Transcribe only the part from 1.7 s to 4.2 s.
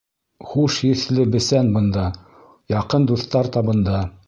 бында, яҡын дуҫтар табында!